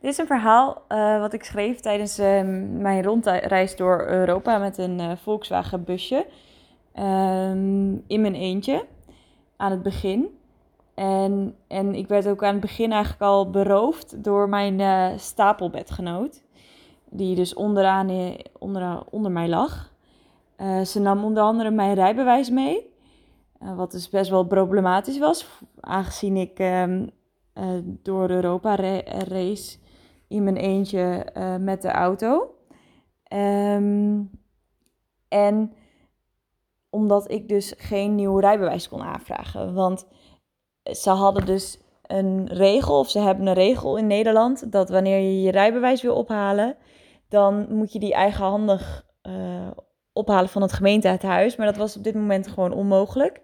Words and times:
Dit 0.00 0.10
is 0.10 0.18
een 0.18 0.26
verhaal 0.26 0.82
uh, 0.88 1.20
wat 1.20 1.32
ik 1.32 1.44
schreef 1.44 1.80
tijdens 1.80 2.18
uh, 2.18 2.42
mijn 2.72 3.02
rondreis 3.02 3.76
door 3.76 4.06
Europa 4.06 4.58
met 4.58 4.78
een 4.78 4.98
uh, 4.98 5.12
Volkswagen 5.16 5.84
busje. 5.84 6.26
Um, 6.98 8.04
in 8.06 8.20
mijn 8.20 8.34
eentje 8.34 8.86
aan 9.56 9.70
het 9.70 9.82
begin. 9.82 10.38
En, 10.94 11.54
en 11.66 11.94
ik 11.94 12.08
werd 12.08 12.28
ook 12.28 12.44
aan 12.44 12.52
het 12.52 12.60
begin 12.60 12.92
eigenlijk 12.92 13.22
al 13.22 13.50
beroofd 13.50 14.24
door 14.24 14.48
mijn 14.48 15.18
stapelbedgenoot. 15.18 16.42
Die 17.10 17.34
dus 17.34 17.54
onderaan, 17.54 18.36
onder, 18.58 19.02
onder 19.10 19.30
mij 19.30 19.48
lag. 19.48 19.92
ze 20.84 21.00
nam 21.00 21.24
onder 21.24 21.42
andere 21.42 21.70
mijn 21.70 21.94
rijbewijs 21.94 22.50
mee. 22.50 22.94
wat 23.58 23.92
dus 23.92 24.08
best 24.08 24.30
wel 24.30 24.44
problematisch 24.44 25.18
was. 25.18 25.46
Aangezien 25.80 26.36
ik 26.36 26.58
um, 26.58 27.10
door 28.02 28.30
Europa 28.30 28.74
race 29.28 29.78
in 30.30 30.44
mijn 30.44 30.56
eentje 30.56 31.26
uh, 31.36 31.56
met 31.56 31.82
de 31.82 31.90
auto. 31.90 32.54
Um, 33.32 34.30
en 35.28 35.72
omdat 36.90 37.30
ik 37.30 37.48
dus 37.48 37.74
geen 37.76 38.14
nieuw 38.14 38.38
rijbewijs 38.38 38.88
kon 38.88 39.02
aanvragen. 39.02 39.74
Want 39.74 40.06
ze 40.82 41.10
hadden 41.10 41.46
dus 41.46 41.80
een 42.02 42.48
regel, 42.48 42.98
of 42.98 43.10
ze 43.10 43.18
hebben 43.18 43.46
een 43.46 43.54
regel 43.54 43.96
in 43.96 44.06
Nederland, 44.06 44.72
dat 44.72 44.88
wanneer 44.88 45.18
je 45.18 45.42
je 45.42 45.50
rijbewijs 45.50 46.02
wil 46.02 46.14
ophalen, 46.14 46.76
dan 47.28 47.74
moet 47.74 47.92
je 47.92 47.98
die 47.98 48.14
eigenhandig 48.14 49.06
uh, 49.22 49.70
ophalen 50.12 50.48
van 50.48 50.62
het 50.62 50.72
gemeentehuis. 50.72 51.56
Maar 51.56 51.66
dat 51.66 51.76
was 51.76 51.96
op 51.96 52.04
dit 52.04 52.14
moment 52.14 52.48
gewoon 52.48 52.72
onmogelijk. 52.72 53.40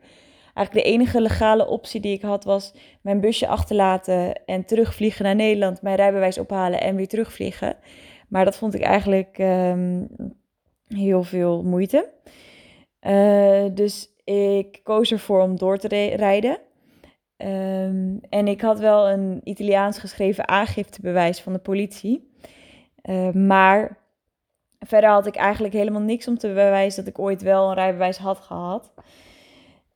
Eigenlijk 0.56 0.87
de 0.87 0.92
enige 0.92 1.20
legale 1.20 1.66
optie 1.66 2.01
die 2.01 2.12
ik 2.12 2.23
had 2.23 2.45
was 2.45 2.74
mijn 3.01 3.20
busje 3.20 3.46
achterlaten 3.46 4.45
en 4.46 4.65
terugvliegen 4.65 5.24
naar 5.24 5.34
Nederland, 5.34 5.82
mijn 5.82 5.96
rijbewijs 5.96 6.38
ophalen 6.38 6.80
en 6.80 6.96
weer 6.96 7.09
terugvliegen. 7.09 7.77
Maar 8.29 8.45
dat 8.45 8.56
vond 8.56 8.74
ik 8.74 8.80
eigenlijk 8.80 9.38
um, 9.38 10.09
heel 10.87 11.23
veel 11.23 11.63
moeite. 11.63 12.09
Uh, 13.01 13.65
dus 13.74 14.09
ik 14.24 14.80
koos 14.82 15.13
ervoor 15.13 15.40
om 15.40 15.57
door 15.57 15.79
te 15.79 15.88
rijden. 16.16 16.59
Um, 17.37 18.20
en 18.29 18.48
ik 18.48 18.60
had 18.60 18.79
wel 18.79 19.10
een 19.10 19.41
Italiaans 19.45 19.98
geschreven 19.98 20.48
aangiftebewijs 20.48 21.41
van 21.41 21.52
de 21.52 21.59
politie. 21.59 22.30
Uh, 23.02 23.30
maar 23.30 23.98
verder 24.79 25.10
had 25.10 25.26
ik 25.26 25.37
eigenlijk 25.37 25.74
helemaal 25.74 26.01
niks 26.01 26.29
om 26.29 26.38
te 26.38 26.48
bewijzen 26.48 27.04
dat 27.04 27.13
ik 27.13 27.18
ooit 27.18 27.43
wel 27.43 27.68
een 27.68 27.74
rijbewijs 27.74 28.16
had 28.16 28.38
gehad. 28.38 28.93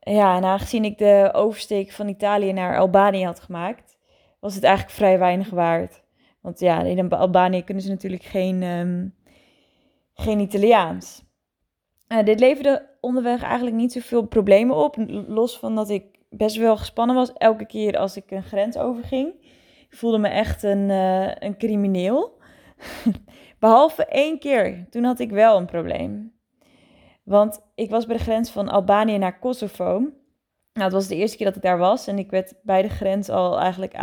Ja, 0.00 0.36
en 0.36 0.44
aangezien 0.44 0.84
ik 0.84 0.98
de 0.98 1.30
oversteek 1.32 1.90
van 1.90 2.08
Italië 2.08 2.52
naar 2.52 2.78
Albanië 2.78 3.24
had 3.24 3.40
gemaakt, 3.40 3.98
was 4.40 4.54
het 4.54 4.64
eigenlijk 4.64 4.96
vrij 4.96 5.18
weinig 5.18 5.50
waard. 5.50 6.02
Want 6.40 6.60
ja, 6.60 6.82
in 6.82 7.10
Albanië 7.10 7.64
kunnen 7.64 7.82
ze 7.82 7.90
natuurlijk 7.90 8.22
geen, 8.22 8.62
um, 8.62 9.14
geen 10.14 10.40
Italiaans. 10.40 11.24
Uh, 12.08 12.24
dit 12.24 12.40
leverde 12.40 12.88
onderweg 13.00 13.42
eigenlijk 13.42 13.76
niet 13.76 13.92
zoveel 13.92 14.26
problemen 14.26 14.76
op. 14.76 14.96
Los 15.26 15.58
van 15.58 15.74
dat 15.74 15.90
ik 15.90 16.04
best 16.30 16.56
wel 16.56 16.76
gespannen 16.76 17.16
was 17.16 17.32
elke 17.32 17.66
keer 17.66 17.98
als 17.98 18.16
ik 18.16 18.30
een 18.30 18.42
grens 18.42 18.76
overging. 18.76 19.34
Ik 19.90 19.96
voelde 19.96 20.18
me 20.18 20.28
echt 20.28 20.62
een, 20.62 20.88
uh, 20.88 21.34
een 21.34 21.56
crimineel. 21.56 22.38
Behalve 23.58 24.04
één 24.04 24.38
keer. 24.38 24.86
Toen 24.90 25.04
had 25.04 25.18
ik 25.18 25.30
wel 25.30 25.56
een 25.56 25.66
probleem. 25.66 26.32
Want 27.30 27.60
ik 27.74 27.90
was 27.90 28.06
bij 28.06 28.16
de 28.16 28.22
grens 28.22 28.50
van 28.50 28.68
Albanië 28.68 29.18
naar 29.18 29.38
Kosovo. 29.38 29.98
Nou, 30.72 30.84
het 30.84 30.92
was 30.92 31.06
de 31.06 31.16
eerste 31.16 31.36
keer 31.36 31.46
dat 31.46 31.56
ik 31.56 31.62
daar 31.62 31.78
was. 31.78 32.06
En 32.06 32.18
ik 32.18 32.30
werd 32.30 32.54
bij 32.62 32.82
de 32.82 32.88
grens 32.88 33.28
al 33.28 33.60
eigenlijk 33.60 33.94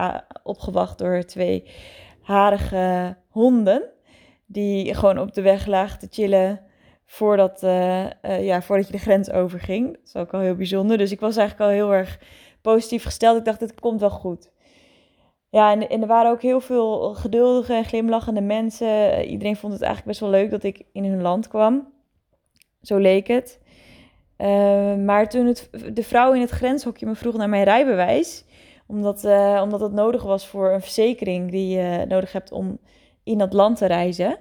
opgewacht 0.43 0.97
door 0.97 1.23
twee 1.23 1.63
harige 2.21 3.17
honden. 3.29 3.89
Die 4.45 4.93
gewoon 4.93 5.19
op 5.19 5.33
de 5.33 5.41
weg 5.41 5.65
lagen 5.65 5.99
te 5.99 6.07
chillen 6.09 6.61
voordat, 7.05 7.63
uh, 7.63 8.03
uh, 8.03 8.45
ja, 8.45 8.61
voordat 8.61 8.85
je 8.85 8.91
de 8.91 8.97
grens 8.97 9.31
overging. 9.31 9.91
Dat 9.91 10.01
is 10.05 10.15
ook 10.15 10.33
al 10.33 10.39
heel 10.39 10.55
bijzonder. 10.55 10.97
Dus 10.97 11.11
ik 11.11 11.19
was 11.19 11.37
eigenlijk 11.37 11.69
al 11.69 11.75
heel 11.75 11.93
erg 11.93 12.19
positief 12.61 13.03
gesteld. 13.03 13.37
Ik 13.37 13.45
dacht, 13.45 13.59
het 13.59 13.79
komt 13.79 13.99
wel 13.99 14.09
goed. 14.09 14.51
Ja, 15.49 15.71
en, 15.71 15.89
en, 15.89 16.01
er 16.01 16.07
waren 16.07 16.31
ook 16.31 16.41
heel 16.41 16.61
veel 16.61 17.13
geduldige 17.13 17.73
en 17.73 17.85
glimlachende 17.85 18.41
mensen. 18.41 19.25
Iedereen 19.25 19.55
vond 19.55 19.73
het 19.73 19.81
eigenlijk 19.81 20.11
best 20.11 20.31
wel 20.31 20.39
leuk 20.39 20.51
dat 20.51 20.63
ik 20.63 20.83
in 20.91 21.05
hun 21.05 21.21
land 21.21 21.47
kwam. 21.47 21.95
Zo 22.87 22.97
leek 22.97 23.27
het. 23.27 23.59
Uh, 24.37 24.95
maar 24.95 25.29
toen 25.29 25.45
het, 25.45 25.69
de 25.93 26.03
vrouw 26.03 26.33
in 26.33 26.41
het 26.41 26.49
grenshokje 26.49 27.05
me 27.05 27.15
vroeg 27.15 27.37
naar 27.37 27.49
mijn 27.49 27.63
rijbewijs, 27.63 28.45
omdat, 28.85 29.23
uh, 29.23 29.61
omdat 29.63 29.79
het 29.79 29.91
nodig 29.91 30.23
was 30.23 30.47
voor 30.47 30.71
een 30.71 30.81
verzekering 30.81 31.51
die 31.51 31.77
je 31.77 32.05
nodig 32.07 32.31
hebt 32.31 32.51
om 32.51 32.77
in 33.23 33.37
dat 33.37 33.53
land 33.53 33.77
te 33.77 33.85
reizen, 33.85 34.37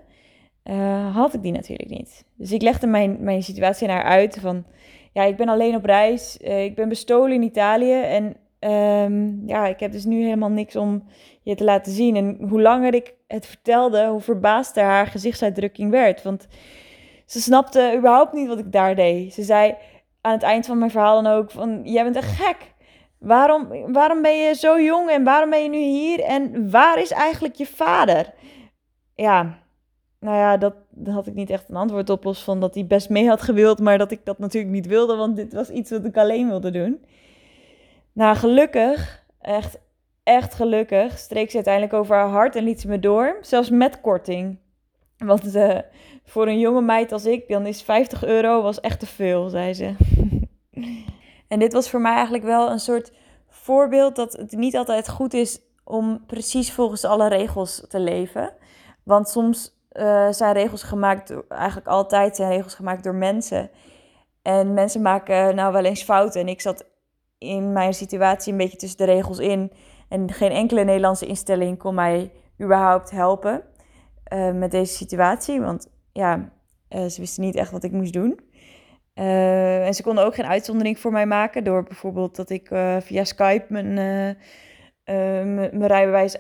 uh, 0.64 1.16
had 1.16 1.34
ik 1.34 1.42
die 1.42 1.52
natuurlijk 1.52 1.90
niet. 1.90 2.24
Dus 2.34 2.52
ik 2.52 2.62
legde 2.62 2.86
mijn, 2.86 3.16
mijn 3.20 3.42
situatie 3.42 3.86
naar 3.86 4.02
uit 4.02 4.38
van, 4.40 4.64
ja, 5.12 5.22
ik 5.22 5.36
ben 5.36 5.48
alleen 5.48 5.74
op 5.74 5.84
reis, 5.84 6.36
ik 6.36 6.74
ben 6.74 6.88
bestolen 6.88 7.32
in 7.32 7.42
Italië 7.42 8.00
en 8.00 8.36
um, 8.70 9.42
ja, 9.46 9.66
ik 9.66 9.80
heb 9.80 9.92
dus 9.92 10.04
nu 10.04 10.22
helemaal 10.22 10.50
niks 10.50 10.76
om 10.76 11.04
je 11.42 11.54
te 11.54 11.64
laten 11.64 11.92
zien. 11.92 12.16
En 12.16 12.48
hoe 12.48 12.62
langer 12.62 12.94
ik 12.94 13.14
het 13.26 13.46
vertelde, 13.46 14.06
hoe 14.06 14.20
verbaasder 14.20 14.84
haar 14.84 15.06
gezichtsuitdrukking 15.06 15.90
werd, 15.90 16.22
want 16.22 16.46
ze 17.26 17.41
snapte 17.41 17.94
überhaupt 17.97 18.32
niet 18.32 18.48
wat 18.48 18.59
ik 18.59 18.72
daar 18.72 18.94
deed. 18.94 19.34
Ze 19.34 19.42
zei 19.42 19.75
aan 20.20 20.32
het 20.32 20.42
eind 20.42 20.66
van 20.66 20.78
mijn 20.78 20.91
verhaal 20.91 21.22
dan 21.22 21.32
ook 21.32 21.50
van... 21.50 21.81
Jij 21.84 22.03
bent 22.03 22.16
een 22.16 22.22
gek. 22.22 22.75
Waarom, 23.19 23.92
waarom 23.92 24.22
ben 24.22 24.37
je 24.37 24.54
zo 24.54 24.81
jong 24.81 25.10
en 25.10 25.25
waarom 25.25 25.50
ben 25.50 25.62
je 25.62 25.69
nu 25.69 25.78
hier? 25.78 26.20
En 26.20 26.70
waar 26.70 27.00
is 27.00 27.10
eigenlijk 27.10 27.54
je 27.54 27.66
vader? 27.66 28.34
Ja, 29.15 29.59
nou 30.20 30.36
ja, 30.36 30.56
dat, 30.56 30.75
daar 30.91 31.15
had 31.15 31.26
ik 31.26 31.34
niet 31.34 31.50
echt 31.50 31.69
een 31.69 31.76
antwoord 31.76 32.10
op. 32.10 32.25
Los 32.25 32.44
van 32.44 32.60
dat 32.60 32.75
hij 32.75 32.86
best 32.86 33.09
mee 33.09 33.28
had 33.28 33.42
gewild, 33.42 33.78
maar 33.78 33.98
dat 33.98 34.10
ik 34.10 34.20
dat 34.25 34.38
natuurlijk 34.38 34.72
niet 34.72 34.86
wilde. 34.86 35.16
Want 35.16 35.36
dit 35.36 35.53
was 35.53 35.70
iets 35.70 35.91
wat 35.91 36.04
ik 36.04 36.16
alleen 36.16 36.48
wilde 36.48 36.70
doen. 36.70 37.04
Nou, 38.12 38.36
gelukkig, 38.36 39.25
echt, 39.41 39.78
echt 40.22 40.54
gelukkig, 40.54 41.19
streek 41.19 41.50
ze 41.50 41.56
uiteindelijk 41.56 41.94
over 41.94 42.16
haar 42.16 42.28
hart 42.28 42.56
en 42.56 42.65
liet 42.65 42.81
ze 42.81 42.88
me 42.88 42.98
door. 42.98 43.38
Zelfs 43.41 43.70
met 43.70 44.00
korting. 44.00 44.59
Want 45.19 45.54
uh, 45.54 45.78
voor 46.25 46.47
een 46.47 46.59
jonge 46.59 46.81
meid 46.81 47.12
als 47.12 47.25
ik, 47.25 47.49
dan 47.49 47.66
is 47.66 47.82
50 47.82 48.25
euro 48.25 48.62
was 48.62 48.81
echt 48.81 49.00
te 49.00 49.06
veel, 49.06 49.49
zei 49.49 49.75
ze. 49.75 49.94
en 51.49 51.59
dit 51.59 51.72
was 51.72 51.91
voor 51.91 52.00
mij 52.00 52.12
eigenlijk 52.12 52.44
wel 52.44 52.71
een 52.71 52.81
soort 52.81 53.12
voorbeeld 53.49 54.16
dat 54.16 54.32
het 54.32 54.53
niet 54.53 54.77
altijd 54.77 55.09
goed 55.09 55.34
is 55.34 55.60
om 55.84 56.25
precies 56.27 56.72
volgens 56.72 57.04
alle 57.04 57.28
regels 57.28 57.84
te 57.88 58.00
leven. 58.00 58.53
Want 59.03 59.28
soms 59.28 59.75
uh, 59.93 60.28
zijn 60.31 60.53
regels 60.53 60.82
gemaakt, 60.82 61.34
eigenlijk 61.48 61.88
altijd 61.88 62.37
zijn 62.37 62.50
regels 62.50 62.75
gemaakt 62.75 63.04
door 63.04 63.15
mensen. 63.15 63.71
En 64.43 64.75
mensen 64.75 65.03
maken 65.03 65.54
nou 65.54 65.72
wel 65.72 65.84
eens 65.84 66.03
fouten. 66.03 66.41
En 66.41 66.48
ik 66.48 66.60
zat 66.60 66.84
in 67.38 67.72
mijn 67.72 67.94
situatie 67.94 68.53
een 68.53 68.59
beetje 68.59 68.77
tussen 68.77 68.98
de 68.98 69.04
regels 69.04 69.38
in. 69.38 69.72
En 70.09 70.33
geen 70.33 70.50
enkele 70.50 70.84
Nederlandse 70.84 71.27
instelling 71.27 71.78
kon 71.78 71.94
mij 71.94 72.33
überhaupt 72.60 73.10
helpen 73.10 73.62
uh, 74.32 74.53
met 74.53 74.70
deze 74.70 74.94
situatie. 74.94 75.60
Want 75.60 75.91
ja, 76.12 76.53
uh, 76.88 77.04
ze 77.06 77.20
wisten 77.20 77.42
niet 77.42 77.54
echt 77.54 77.70
wat 77.70 77.84
ik 77.84 77.92
moest 77.92 78.12
doen. 78.12 78.41
Uh, 79.14 79.87
en 79.87 79.94
ze 79.94 80.03
konden 80.03 80.25
ook 80.25 80.34
geen 80.34 80.47
uitzondering 80.47 80.98
voor 80.98 81.12
mij 81.12 81.26
maken 81.26 81.64
door 81.64 81.82
bijvoorbeeld 81.82 82.36
dat 82.36 82.50
ik 82.50 82.69
via 83.00 83.25
Skype 83.25 83.65
mijn, 83.69 83.94
mijn 85.78 85.86
rijbewijs 85.86 86.36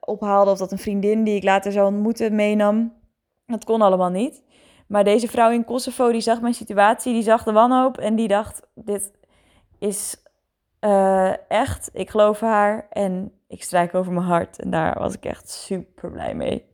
ophaalde 0.00 0.50
of 0.50 0.58
dat 0.58 0.72
een 0.72 0.78
vriendin 0.78 1.24
die 1.24 1.36
ik 1.36 1.42
later 1.42 1.72
zou 1.72 1.86
ontmoeten 1.86 2.34
meenam. 2.34 2.92
Dat 3.46 3.64
kon 3.64 3.82
allemaal 3.82 4.10
niet. 4.10 4.42
Maar 4.86 5.04
deze 5.04 5.28
vrouw 5.28 5.50
in 5.50 5.64
Kosovo 5.64 6.12
die 6.12 6.20
zag 6.20 6.40
mijn 6.40 6.54
situatie, 6.54 7.12
die 7.12 7.22
zag 7.22 7.42
de 7.42 7.52
wanhoop 7.52 7.98
en 7.98 8.16
die 8.16 8.28
dacht: 8.28 8.62
dit 8.74 9.12
is 9.78 10.22
echt, 11.48 11.90
ik 11.92 12.10
geloof 12.10 12.40
haar 12.40 12.86
en 12.90 13.32
ik 13.48 13.62
strijk 13.62 13.94
over 13.94 14.12
mijn 14.12 14.26
hart. 14.26 14.58
En 14.58 14.70
daar 14.70 14.98
was 14.98 15.14
ik 15.14 15.24
echt 15.24 15.50
super 15.50 16.10
blij 16.10 16.34
mee. 16.34 16.68